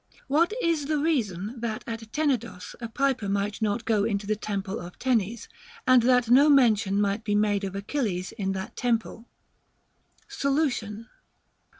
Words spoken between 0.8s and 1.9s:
the reason that